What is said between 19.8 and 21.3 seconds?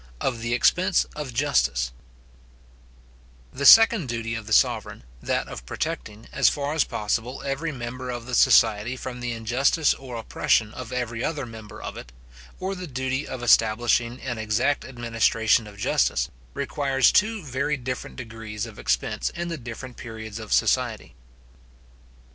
periods of society.